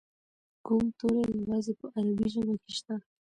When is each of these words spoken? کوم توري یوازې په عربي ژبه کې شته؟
کوم 0.65 0.83
توري 0.97 1.23
یوازې 1.41 1.73
په 1.79 1.85
عربي 1.97 2.27
ژبه 2.33 2.55
کې 2.61 2.71
شته؟ 2.77 2.95